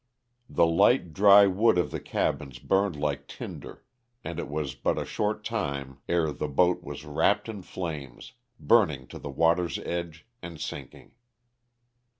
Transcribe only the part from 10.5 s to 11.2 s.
sinking.